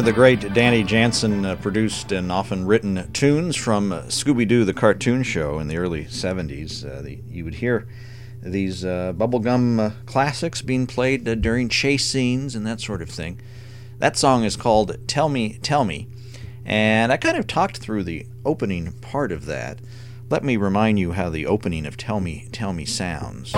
Of 0.00 0.06
the 0.06 0.12
great 0.14 0.54
Danny 0.54 0.82
Janssen 0.82 1.44
uh, 1.44 1.56
produced 1.56 2.10
and 2.10 2.32
often 2.32 2.64
written 2.64 3.12
tunes 3.12 3.54
from 3.54 3.90
Scooby 4.08 4.48
Doo 4.48 4.64
the 4.64 4.72
cartoon 4.72 5.22
show 5.22 5.58
in 5.58 5.68
the 5.68 5.76
early 5.76 6.06
70s. 6.06 6.86
Uh, 6.86 7.02
the, 7.02 7.20
you 7.28 7.44
would 7.44 7.56
hear 7.56 7.86
these 8.40 8.82
uh, 8.82 9.12
bubblegum 9.14 9.78
uh, 9.78 9.90
classics 10.06 10.62
being 10.62 10.86
played 10.86 11.28
uh, 11.28 11.34
during 11.34 11.68
chase 11.68 12.06
scenes 12.06 12.54
and 12.54 12.66
that 12.66 12.80
sort 12.80 13.02
of 13.02 13.10
thing. 13.10 13.42
That 13.98 14.16
song 14.16 14.42
is 14.42 14.56
called 14.56 14.96
Tell 15.06 15.28
Me, 15.28 15.58
Tell 15.58 15.84
Me, 15.84 16.08
and 16.64 17.12
I 17.12 17.18
kind 17.18 17.36
of 17.36 17.46
talked 17.46 17.76
through 17.76 18.04
the 18.04 18.26
opening 18.42 18.92
part 19.02 19.30
of 19.30 19.44
that. 19.44 19.80
Let 20.30 20.42
me 20.44 20.56
remind 20.56 20.98
you 20.98 21.12
how 21.12 21.28
the 21.28 21.44
opening 21.44 21.84
of 21.84 21.98
Tell 21.98 22.20
Me, 22.20 22.48
Tell 22.52 22.72
Me 22.72 22.86
sounds. 22.86 23.54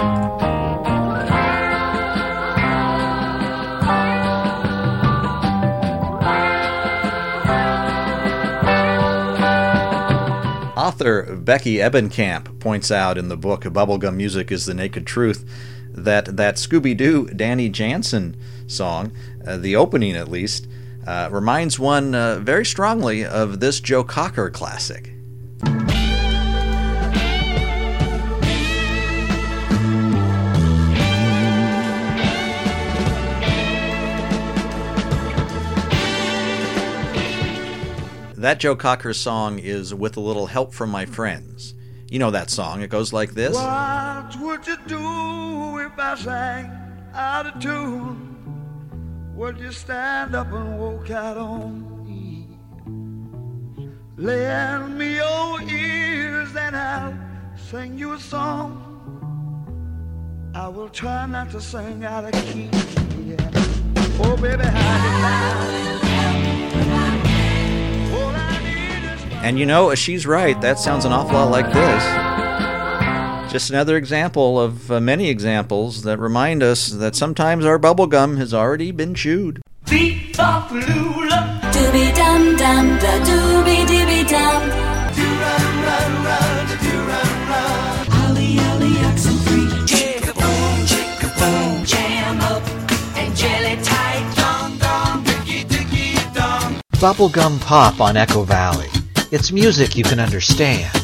Author 10.93 11.37
Becky 11.37 11.77
Ebenkamp 11.77 12.61
points 12.61 12.91
out 12.91 13.17
in 13.17 13.29
the 13.29 13.37
book 13.37 13.63
Bubblegum 13.63 14.15
Music 14.15 14.53
is 14.53 14.67
the 14.67 14.75
Naked 14.75 15.07
Truth 15.07 15.43
that 15.89 16.37
that 16.37 16.57
Scooby 16.57 16.95
Doo 16.95 17.29
Danny 17.29 17.71
Janssen 17.71 18.37
song, 18.67 19.11
uh, 19.47 19.57
the 19.57 19.75
opening 19.75 20.15
at 20.15 20.29
least, 20.29 20.69
uh, 21.07 21.31
reminds 21.33 21.79
one 21.79 22.15
uh, 22.15 22.41
very 22.41 22.67
strongly 22.67 23.25
of 23.25 23.61
this 23.61 23.81
Joe 23.81 24.05
Cocker 24.05 24.51
classic. 24.51 25.15
That 38.43 38.59
Joe 38.59 38.75
Cocker 38.75 39.15
song 39.15 39.61
is 39.61 39.95
With 39.95 40.17
a 40.17 40.21
Little 40.21 40.47
Help 40.47 40.75
from 40.75 40.91
My 40.91 41.07
Friends. 41.07 41.75
You 42.11 42.19
know 42.19 42.33
that 42.33 42.51
song. 42.51 42.83
It 42.83 42.91
goes 42.91 43.13
like 43.13 43.35
this. 43.35 43.55
What 43.55 44.37
would 44.41 44.67
you 44.67 44.77
do 44.89 45.79
if 45.79 45.97
I 45.97 46.17
sang 46.17 46.73
out 47.15 47.47
of 47.47 47.63
tune? 47.63 49.31
Would 49.37 49.61
you 49.61 49.71
stand 49.71 50.35
up 50.35 50.51
and 50.51 50.77
walk 50.77 51.09
out 51.13 51.37
on 51.37 52.05
me? 52.05 52.49
Lend 54.17 54.99
me 54.99 55.15
your 55.15 55.63
ears 55.63 56.57
and 56.57 56.77
I'll 56.77 57.17
sing 57.57 57.97
you 57.97 58.15
a 58.15 58.19
song. 58.19 58.89
I 60.53 60.67
will 60.67 60.89
try 60.89 61.27
not 61.27 61.53
to 61.53 61.61
sing 61.61 62.05
out 62.05 62.25
of 62.25 62.33
key. 62.33 62.69
Yeah. 63.25 63.51
Oh, 64.19 64.37
baby, 64.37 64.65
how 64.65 66.03
you 66.03 66.12
And 69.43 69.59
you 69.59 69.67
know, 69.67 69.93
she's 69.97 70.25
right. 70.25 70.59
That 70.61 70.79
sounds 70.79 71.05
an 71.05 71.13
awful 71.13 71.35
lot 71.35 71.51
like 71.51 71.67
this. 71.73 73.53
Just 73.53 73.71
another 73.71 73.97
example 73.97 74.59
of 74.59 74.91
uh, 74.91 75.01
many 75.01 75.29
examples 75.29 76.03
that 76.05 76.19
remind 76.19 76.63
us 76.63 76.89
that 76.89 77.17
sometimes 77.17 77.67
our 77.67 77.79
bubblegum 77.79 78.39
has 78.39 78.55
already 78.55 78.93
been 78.93 79.15
chewed. 79.15 79.61
Beep 79.91 80.37
bop 80.37 80.71
lula. 80.71 81.61
Dooby 81.73 82.15
dum 82.15 82.57
dum 82.57 82.99
da 82.99 83.19
dooby 83.27 83.85
dooby 83.85 84.29
dum. 84.29 84.63
Ollie, 88.23 88.61
ollie, 88.61 89.05
oxen 89.05 89.37
free. 89.45 89.67
Chicka 89.91 90.33
boom, 90.33 90.87
chicka 90.87 91.29
boom. 91.39 91.85
Jam 91.85 92.41
up 92.43 92.63
and 93.19 93.37
jelly 93.37 93.77
tight. 93.83 94.33
Dong 94.37 94.79
dong, 94.79 95.25
dicky 95.25 95.65
dicky 95.65 96.15
dong. 96.33 96.81
Bubblegum 96.93 97.61
Pop 97.61 98.01
on 98.01 98.17
Echo 98.17 98.45
Valley. 98.45 98.92
It's 99.33 99.51
music 99.51 99.97
you 99.97 100.05
can 100.05 100.21
understand. 100.21 101.02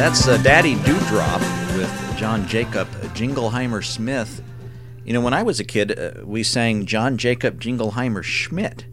That's 0.00 0.26
uh, 0.26 0.38
Daddy 0.38 0.76
Dewdrop 0.76 1.42
with 1.76 2.16
John 2.16 2.48
Jacob 2.48 2.88
Jingleheimer 3.12 3.84
Smith. 3.84 4.42
You 5.04 5.12
know, 5.12 5.20
when 5.20 5.34
I 5.34 5.42
was 5.42 5.60
a 5.60 5.64
kid, 5.64 5.98
uh, 5.98 6.24
we 6.24 6.42
sang 6.42 6.86
John 6.86 7.18
Jacob 7.18 7.60
Jingleheimer 7.60 8.22
Schmidt, 8.22 8.86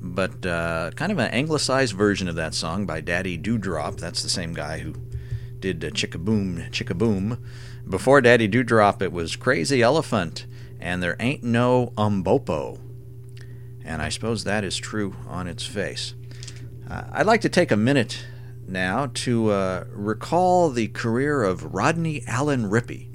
but 0.00 0.44
uh, 0.44 0.90
kind 0.96 1.12
of 1.12 1.20
an 1.20 1.30
anglicized 1.30 1.94
version 1.94 2.26
of 2.26 2.34
that 2.34 2.52
song 2.52 2.84
by 2.84 3.00
Daddy 3.00 3.36
Dewdrop. 3.36 3.98
That's 3.98 4.24
the 4.24 4.28
same 4.28 4.54
guy 4.54 4.80
who 4.80 4.96
did 5.60 5.84
uh, 5.84 5.90
Chicka 5.90 6.18
Boom, 6.18 6.56
Chicka 6.72 6.98
Boom. 6.98 7.38
Before 7.88 8.20
Daddy 8.20 8.48
Dewdrop, 8.48 9.02
it 9.02 9.12
was 9.12 9.36
Crazy 9.36 9.82
Elephant 9.82 10.46
and 10.80 11.00
There 11.00 11.14
Ain't 11.20 11.44
No 11.44 11.92
Umbopo. 11.96 12.80
And 13.84 14.02
I 14.02 14.08
suppose 14.08 14.42
that 14.42 14.64
is 14.64 14.76
true 14.76 15.14
on 15.28 15.46
its 15.46 15.64
face. 15.64 16.14
Uh, 16.90 17.04
I'd 17.12 17.26
like 17.26 17.42
to 17.42 17.48
take 17.48 17.70
a 17.70 17.76
minute 17.76 18.24
now 18.68 19.10
to 19.14 19.50
uh, 19.50 19.84
recall 19.90 20.70
the 20.70 20.88
career 20.88 21.42
of 21.42 21.74
Rodney 21.74 22.22
Allen 22.26 22.70
Rippy. 22.70 23.08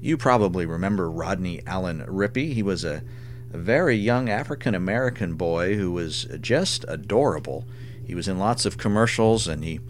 You 0.00 0.16
probably 0.16 0.66
remember 0.66 1.10
Rodney 1.10 1.62
Allen 1.66 2.04
Rippy. 2.06 2.52
He 2.52 2.62
was 2.62 2.84
a, 2.84 3.02
a 3.52 3.58
very 3.58 3.96
young 3.96 4.28
African 4.28 4.74
American 4.74 5.34
boy 5.34 5.74
who 5.74 5.90
was 5.92 6.26
just 6.40 6.84
adorable. 6.88 7.64
He 8.04 8.14
was 8.14 8.28
in 8.28 8.38
lots 8.38 8.64
of 8.64 8.78
commercials, 8.78 9.48
and 9.48 9.64
he, 9.64 9.80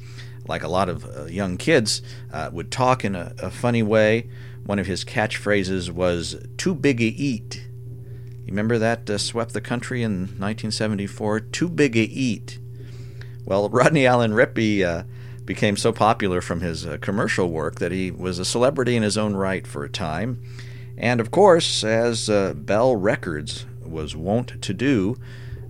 like 0.46 0.62
a 0.62 0.68
lot 0.68 0.88
of 0.88 1.04
uh, 1.04 1.24
young 1.26 1.56
kids, 1.56 2.02
uh, 2.32 2.50
would 2.52 2.70
talk 2.70 3.04
in 3.04 3.14
a, 3.14 3.34
a 3.42 3.50
funny 3.50 3.82
way. 3.82 4.28
One 4.64 4.78
of 4.78 4.86
his 4.86 5.04
catchphrases 5.04 5.90
was 5.90 6.36
"Too 6.56 6.74
big 6.74 7.00
a 7.00 7.04
eat." 7.04 7.66
You 8.46 8.52
remember 8.52 8.78
that 8.78 9.10
uh, 9.10 9.18
swept 9.18 9.52
the 9.52 9.60
country 9.60 10.02
in 10.02 10.20
1974? 10.20 11.40
Too 11.40 11.68
big 11.68 11.96
a 11.96 12.02
eat. 12.02 12.58
Well, 13.46 13.68
Rodney 13.70 14.06
Allen 14.06 14.32
Rippy 14.32 14.82
uh, 14.82 15.04
became 15.46 15.76
so 15.76 15.92
popular 15.92 16.42
from 16.42 16.60
his 16.60 16.84
uh, 16.84 16.98
commercial 17.00 17.48
work 17.48 17.76
that 17.76 17.92
he 17.92 18.10
was 18.10 18.38
a 18.38 18.44
celebrity 18.44 18.96
in 18.96 19.02
his 19.02 19.16
own 19.16 19.34
right 19.34 19.66
for 19.66 19.84
a 19.84 19.88
time. 19.88 20.42
And 20.98 21.20
of 21.20 21.30
course, 21.30 21.84
as 21.84 22.28
uh, 22.28 22.52
Bell 22.54 22.96
Records 22.96 23.64
was 23.82 24.16
wont 24.16 24.60
to 24.60 24.74
do, 24.74 25.16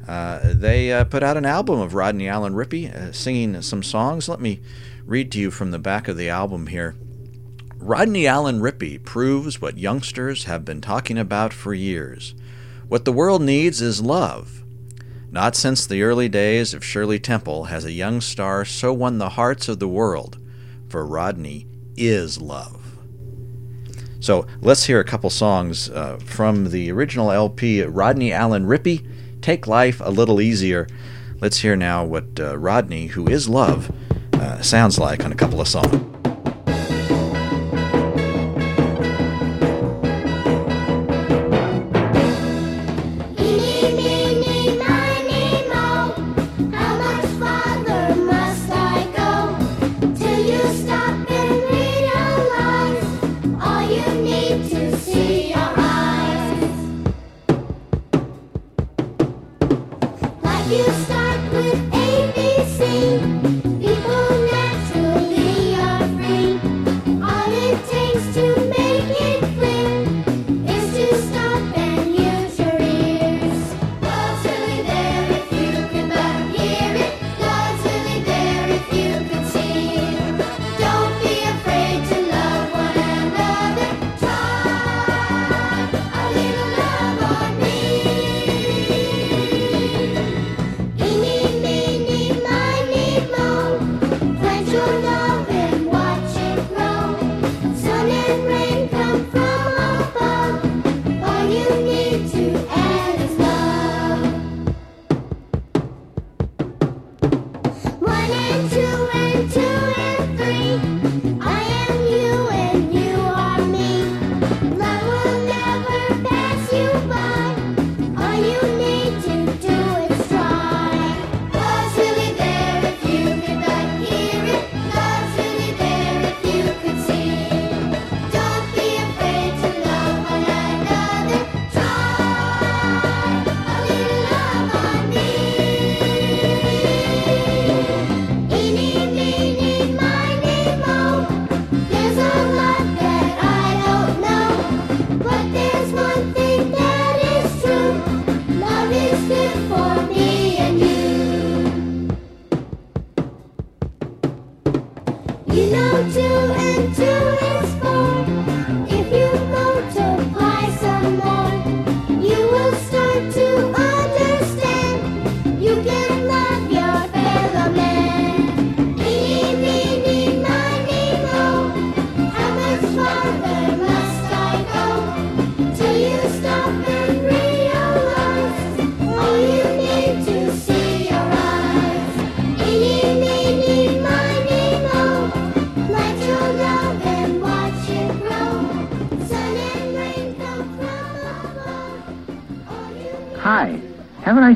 uh, 0.09 0.41
they 0.45 0.93
uh, 0.93 1.05
put 1.05 1.23
out 1.23 1.37
an 1.37 1.45
album 1.45 1.81
of 1.81 1.95
Rodney 1.95 2.29
Allen 2.29 2.55
Rippy 2.55 2.93
uh, 2.93 3.13
singing 3.13 3.61
some 3.63 3.83
songs. 3.83 4.29
Let 4.29 4.41
me 4.41 4.61
read 5.05 5.31
to 5.33 5.39
you 5.39 5.51
from 5.51 5.73
the 5.73 5.79
back 5.79 6.09
of 6.09 6.17
the 6.17 6.29
album 6.29 6.69
here. 6.69 6.95
Rodney 7.79 8.27
Allen 8.27 8.61
Rippy 8.61 9.03
proves 9.05 9.61
what 9.61 9.79
youngsters 9.79 10.45
have 10.45 10.65
been 10.65 10.81
talking 10.81 11.19
about 11.19 11.53
for 11.53 11.75
years. 11.75 12.35
What 12.89 13.05
the 13.05 13.13
world 13.13 13.43
needs 13.43 13.83
is 13.83 14.01
love. 14.01 14.65
Not 15.37 15.55
since 15.55 15.87
the 15.87 16.03
early 16.03 16.31
days 16.31 16.73
of 16.73 16.83
Shirley 16.83 17.19
Temple 17.19 17.65
has 17.65 17.85
a 17.85 17.93
young 17.93 18.23
star 18.23 18.65
so 18.65 18.91
won 18.91 19.19
the 19.19 19.29
hearts 19.29 19.69
of 19.69 19.79
the 19.79 19.87
world, 19.87 20.39
for 20.89 21.07
Rodney 21.07 21.67
is 21.95 22.41
love. 22.41 22.97
So 24.19 24.47
let's 24.63 24.87
hear 24.87 24.99
a 24.99 25.05
couple 25.05 25.29
songs 25.29 25.91
uh, 25.91 26.17
from 26.25 26.71
the 26.71 26.91
original 26.91 27.31
LP, 27.31 27.83
Rodney 27.83 28.33
Allen 28.33 28.65
Rippy, 28.65 29.07
Take 29.43 29.67
Life 29.67 30.01
a 30.01 30.09
Little 30.09 30.41
Easier. 30.41 30.89
Let's 31.39 31.59
hear 31.59 31.77
now 31.77 32.03
what 32.03 32.41
uh, 32.41 32.57
Rodney, 32.57 33.09
who 33.09 33.29
is 33.29 33.47
love, 33.47 33.95
uh, 34.33 34.63
sounds 34.63 34.99
like 34.99 35.23
on 35.23 35.33
a 35.33 35.37
couple 35.37 35.61
of 35.61 35.69
songs. 35.69 36.26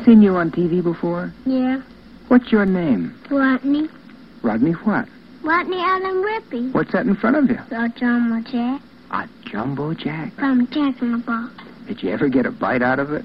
I 0.01 0.05
seen 0.05 0.23
you 0.23 0.35
on 0.35 0.49
TV 0.49 0.81
before? 0.81 1.31
Yeah, 1.45 1.79
What's 2.27 2.51
your 2.51 2.65
name? 2.65 3.15
Rodney. 3.29 3.87
Rodney 4.41 4.71
what? 4.71 5.07
Rodney 5.43 5.77
Allen 5.77 6.23
Rippy. 6.23 6.73
What's 6.73 6.91
that 6.93 7.05
in 7.05 7.15
front 7.15 7.35
of 7.35 7.47
you? 7.49 7.59
The 7.69 7.93
Jumbo 7.95 8.41
Jack 8.49 8.81
A 9.11 9.29
jumbo 9.47 9.93
jack. 9.93 10.33
from 10.33 10.67
Jack 10.71 10.99
in 11.03 11.11
the 11.11 11.17
Box. 11.19 11.53
Did 11.85 12.01
you 12.01 12.09
ever 12.09 12.29
get 12.29 12.47
a 12.47 12.51
bite 12.51 12.81
out 12.81 12.97
of 12.97 13.11
it? 13.13 13.23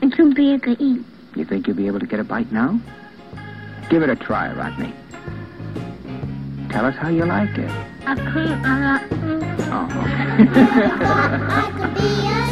It's 0.00 0.16
too 0.16 0.32
big 0.32 0.62
to 0.62 0.70
eat. 0.82 1.04
You 1.36 1.44
think 1.44 1.66
you'll 1.66 1.76
be 1.76 1.86
able 1.86 2.00
to 2.00 2.06
get 2.06 2.18
a 2.18 2.24
bite 2.24 2.50
now? 2.50 2.80
Give 3.90 4.02
it 4.02 4.08
a 4.08 4.16
try, 4.16 4.54
Rodney. 4.54 4.94
Tell 6.70 6.86
us 6.86 6.96
how 6.96 7.10
you 7.10 7.26
like 7.26 7.58
it. 7.58 7.70
I 8.06 8.14
can't. 8.14 8.64
I 8.64 8.96
uh-huh. 8.96 9.16
like. 9.20 9.68
Oh, 9.70 9.84
okay. 10.00 10.50
I 11.46 11.70
could 11.76 11.94
be 11.94 12.08
a 12.26 12.43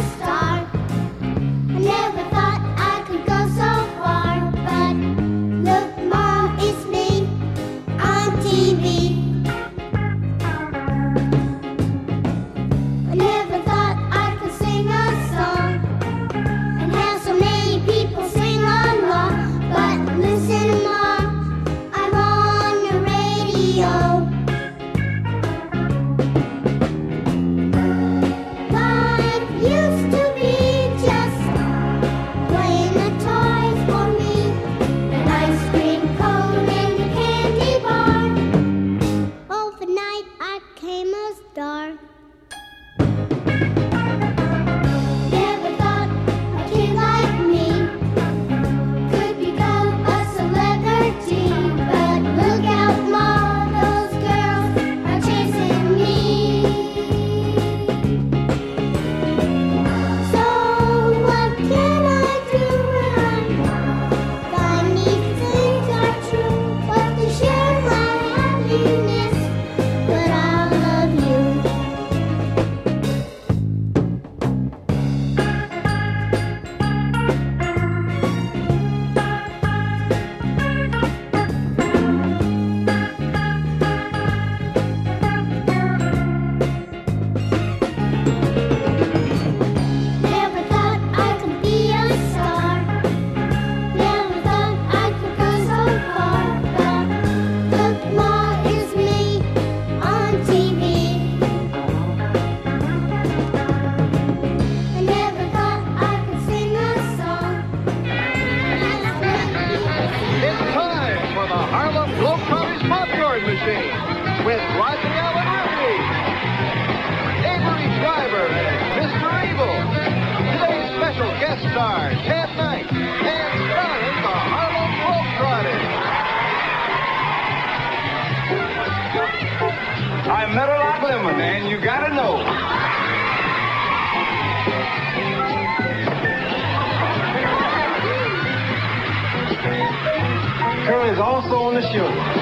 Kerr 140.86 141.12
is 141.12 141.18
also 141.20 141.54
on 141.62 141.74
the 141.74 141.82
show. 141.92 142.41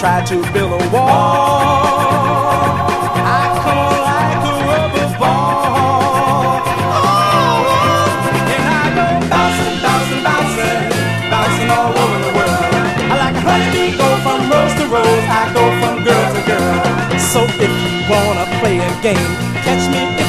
try 0.00 0.24
to 0.24 0.36
build 0.54 0.72
a 0.72 0.78
wall. 0.88 1.10
I 3.20 3.42
come 3.60 4.00
like 4.08 4.40
a 4.48 4.54
rubber 4.64 5.08
ball. 5.20 6.64
Oh, 6.96 7.28
and 8.48 8.64
I 8.64 8.88
go 8.96 9.04
bouncing, 9.28 9.76
bouncing, 9.84 10.22
bouncing, 10.24 10.80
bouncing 11.28 11.68
all 11.68 11.92
over 12.00 12.18
the 12.24 12.32
world. 12.32 12.72
I 13.12 13.14
like 13.20 13.36
go 14.00 14.08
from 14.24 14.40
rose 14.48 14.74
to 14.80 14.84
rose. 14.88 15.26
I 15.28 15.52
go 15.52 15.64
from 15.80 15.94
girl 16.02 16.26
to 16.32 16.40
girl. 16.48 16.80
So 17.20 17.40
if 17.60 17.72
you 17.84 17.92
wanna 18.08 18.46
play 18.60 18.78
a 18.78 18.90
game, 19.02 19.32
catch 19.64 19.84
me 19.92 20.19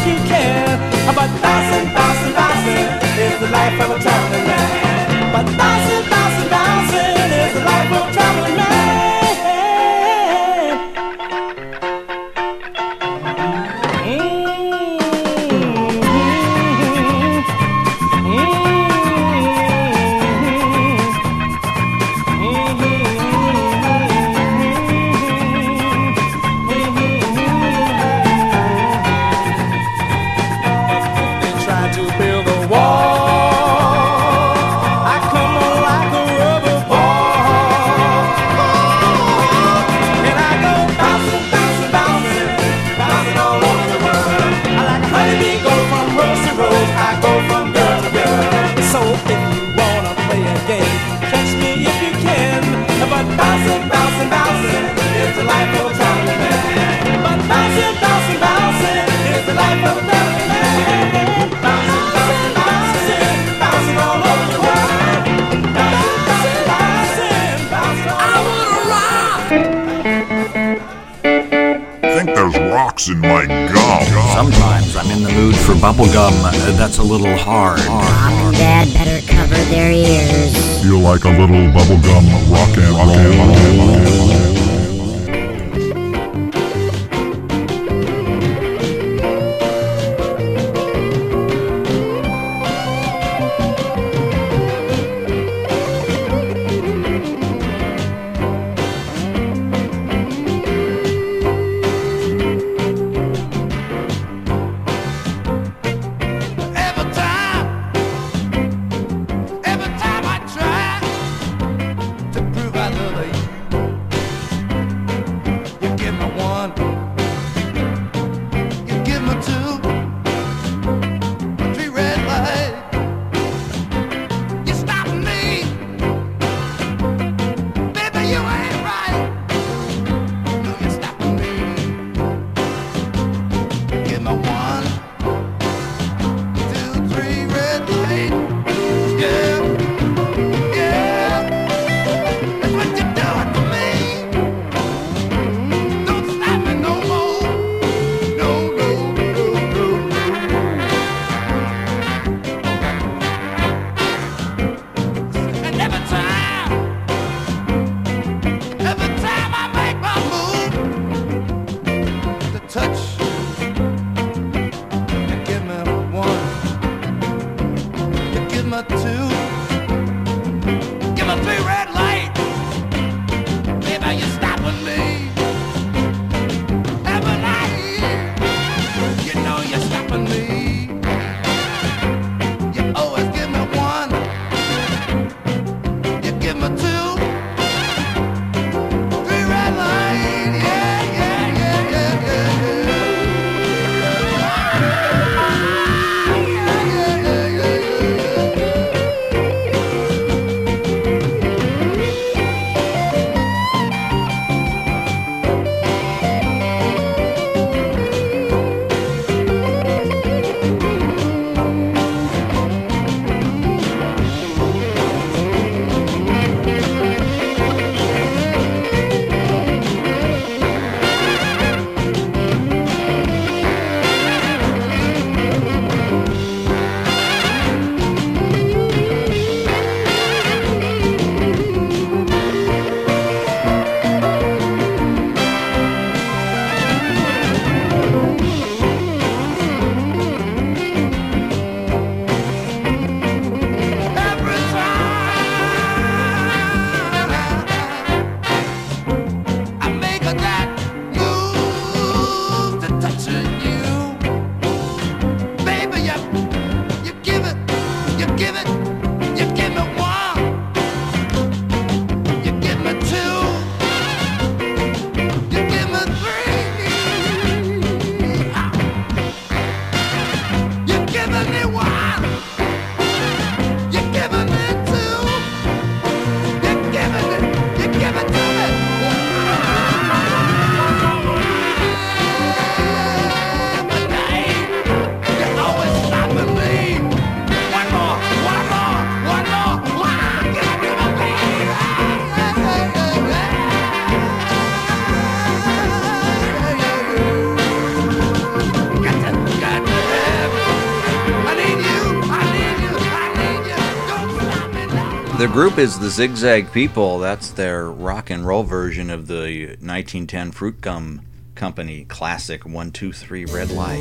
group 305.51 305.77
is 305.77 305.99
the 305.99 306.09
Zigzag 306.09 306.71
People. 306.71 307.19
That's 307.19 307.51
their 307.51 307.91
rock 307.91 308.29
and 308.29 308.45
roll 308.45 308.63
version 308.63 309.09
of 309.09 309.27
the 309.27 309.75
1910 309.81 310.53
Fruitgum 310.53 311.21
Company 311.55 312.05
classic 312.05 312.65
"One 312.65 312.91
Two 312.91 313.11
Three 313.11 313.43
Red 313.43 313.69
Light." 313.71 313.99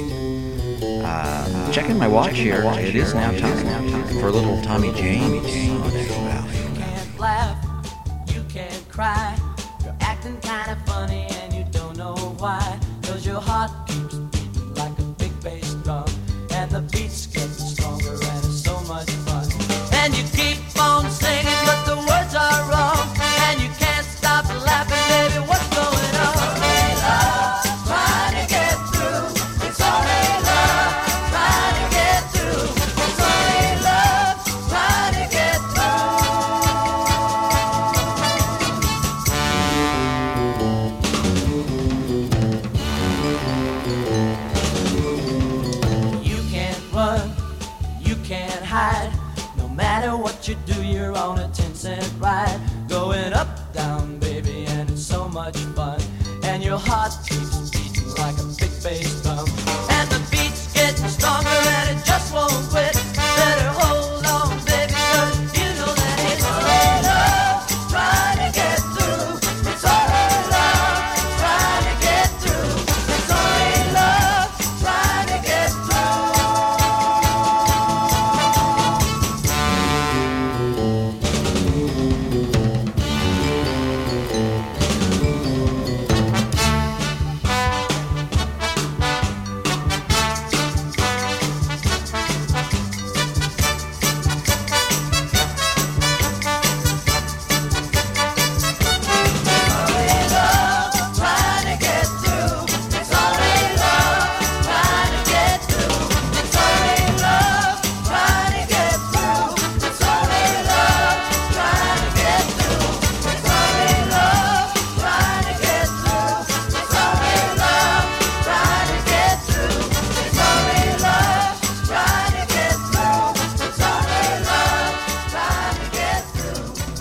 Uh, 1.04 1.72
checking 1.72 1.98
my 1.98 2.06
watch 2.06 2.30
checking 2.30 2.44
here. 2.44 2.58
My 2.60 2.66
watch 2.66 2.78
it, 2.78 2.94
here. 2.94 3.02
Is 3.02 3.14
it 3.14 3.14
is 3.14 3.14
now 3.14 3.30
time, 3.32 3.64
now 3.64 3.78
time 3.90 4.20
for 4.20 4.30
little 4.30 4.62
Tommy 4.62 4.92
James. 4.92 5.22
Tommy 5.22 5.50
James. 5.50 5.99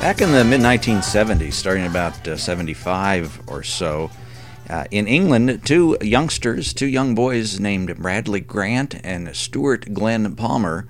Back 0.09 0.21
in 0.21 0.31
the 0.31 0.43
mid 0.43 0.61
1970s, 0.61 1.53
starting 1.53 1.85
about 1.85 2.27
uh, 2.27 2.35
75 2.35 3.43
or 3.45 3.61
so, 3.61 4.09
uh, 4.67 4.85
in 4.89 5.07
England, 5.07 5.61
two 5.63 5.99
youngsters, 6.01 6.73
two 6.73 6.87
young 6.87 7.13
boys 7.13 7.59
named 7.59 7.95
Bradley 7.95 8.39
Grant 8.39 8.99
and 9.05 9.35
Stuart 9.35 9.93
Glenn 9.93 10.35
Palmer, 10.35 10.87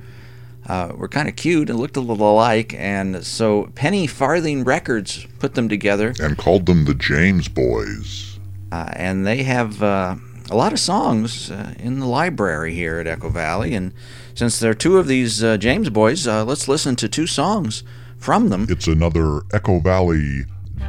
uh, 0.68 0.94
were 0.96 1.10
kind 1.10 1.28
of 1.28 1.36
cute 1.36 1.70
and 1.70 1.78
looked 1.78 1.98
a 1.98 2.00
little 2.00 2.32
alike, 2.32 2.74
and 2.78 3.26
so 3.26 3.70
Penny 3.76 4.08
Farthing 4.08 4.64
Records 4.64 5.28
put 5.40 5.54
them 5.54 5.68
together 5.68 6.14
and 6.22 6.38
called 6.38 6.66
them 6.66 6.86
the 6.86 6.96
James 6.96 7.50
Boys. 7.50 8.40
Uh, 8.72 8.90
and 8.94 9.28
they 9.28 9.44
have 9.44 9.84
uh, 9.84 10.16
a 10.50 10.56
lot 10.56 10.72
of 10.72 10.80
songs 10.80 11.52
uh, 11.52 11.74
in 11.78 12.00
the 12.00 12.08
library 12.08 12.74
here 12.74 13.00
at 13.00 13.08
Echo 13.08 13.28
Valley. 13.28 13.74
And 13.76 13.92
since 14.34 14.62
there 14.62 14.72
are 14.72 14.74
two 14.74 14.98
of 14.98 15.08
these 15.08 15.44
uh, 15.44 15.58
James 15.58 15.90
Boys, 15.90 16.26
let's 16.26 16.70
listen 16.70 16.96
to 16.96 17.10
two 17.10 17.28
songs 17.28 17.84
from 18.20 18.50
them. 18.50 18.68
It's 18.70 18.88
another 18.88 19.42
Echo 19.54 19.80
Valley 19.80 20.46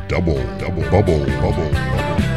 double, 0.09 0.43
double, 0.59 0.83
bubble, 0.91 1.24
bubble, 1.26 1.70
bubble. 1.70 2.30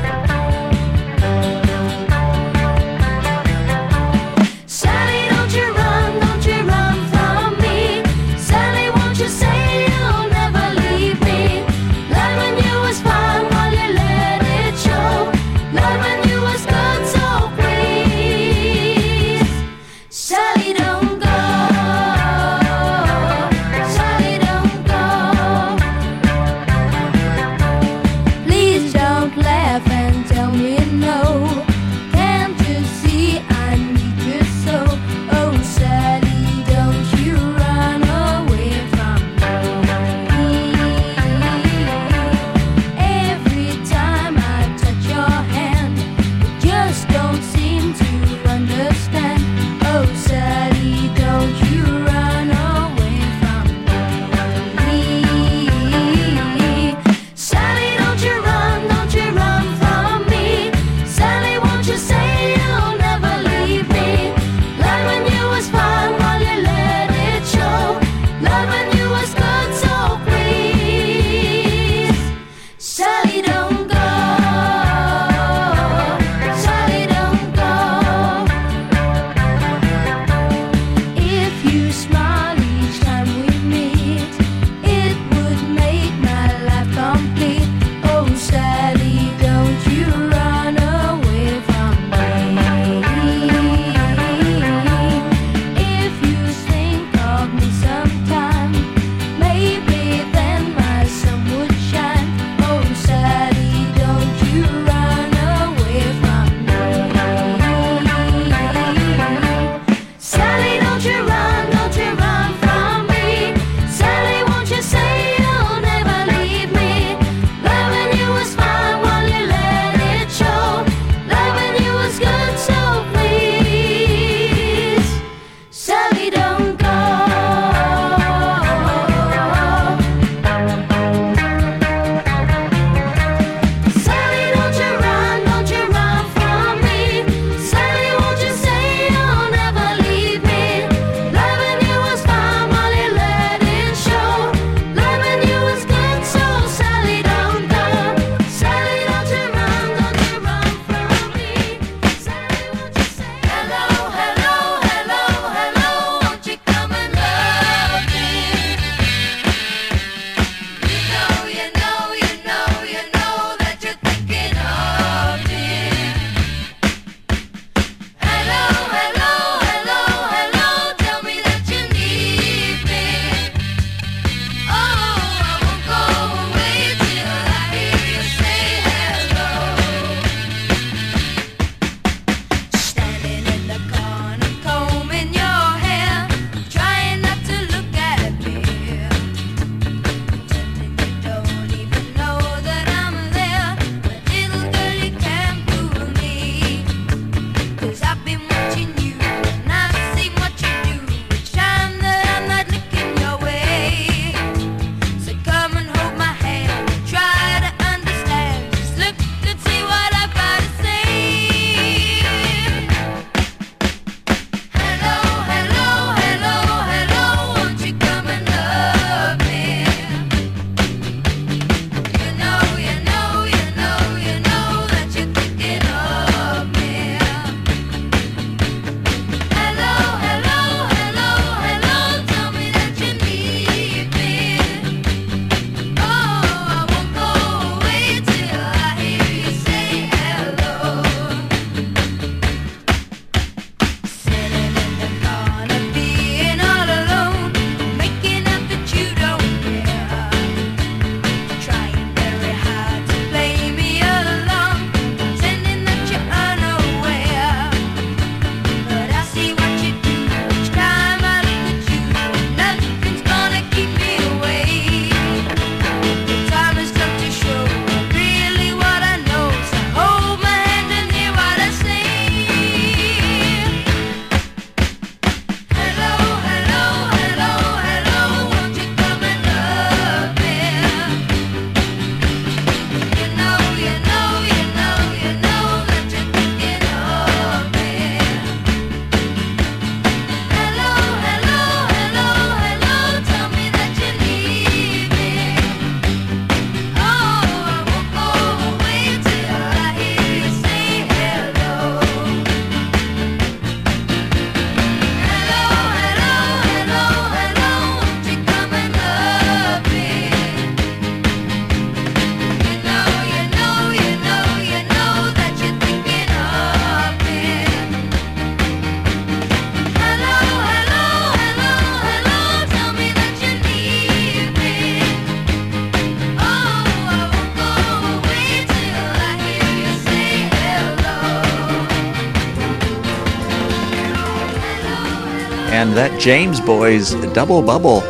That 336.04 336.20
James 336.20 336.60
Boys 336.60 337.14
double 337.32 337.62
bubble 337.62 338.04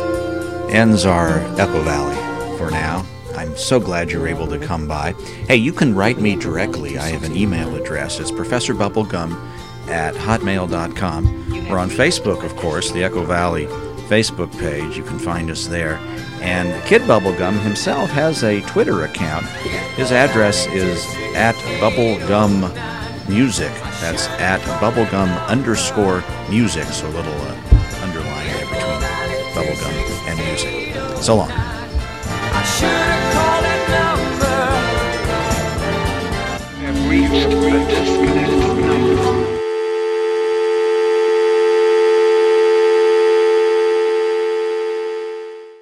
ends 0.68 1.06
our 1.06 1.38
Echo 1.60 1.80
Valley 1.82 2.16
for 2.58 2.68
now. 2.68 3.06
I'm 3.36 3.56
so 3.56 3.78
glad 3.78 4.10
you're 4.10 4.26
able 4.26 4.48
to 4.48 4.58
come 4.58 4.88
by. 4.88 5.12
Hey, 5.46 5.58
you 5.58 5.72
can 5.72 5.94
write 5.94 6.18
me 6.18 6.34
directly. 6.34 6.98
I 6.98 7.10
have 7.10 7.22
an 7.22 7.36
email 7.36 7.76
address. 7.76 8.18
It's 8.18 8.32
professorbubblegum 8.32 9.32
at 9.86 10.16
hotmail.com. 10.16 11.68
We're 11.68 11.78
on 11.78 11.88
Facebook, 11.88 12.42
of 12.42 12.56
course, 12.56 12.90
the 12.90 13.04
Echo 13.04 13.24
Valley 13.24 13.66
Facebook 14.08 14.50
page. 14.58 14.96
You 14.96 15.04
can 15.04 15.20
find 15.20 15.48
us 15.48 15.68
there. 15.68 15.98
And 16.40 16.84
Kid 16.86 17.02
Bubblegum 17.02 17.60
himself 17.60 18.10
has 18.10 18.42
a 18.42 18.60
Twitter 18.62 19.04
account. 19.04 19.46
His 19.94 20.10
address 20.10 20.66
is 20.66 21.06
at 21.36 21.54
bubblegum 21.78 23.28
music. 23.28 23.72
That's 24.00 24.26
at 24.40 24.60
bubblegum 24.80 25.46
underscore 25.46 26.24
music. 26.50 26.86
So 26.86 27.08
little 27.10 27.32
uh, 27.32 27.73
and 29.82 30.38
music. 30.38 31.22
So 31.22 31.36
long. 31.36 31.63